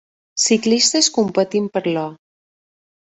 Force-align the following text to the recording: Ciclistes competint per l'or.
Ciclistes 0.45 1.11
competint 1.17 1.69
per 1.77 1.83
l'or. 1.91 2.17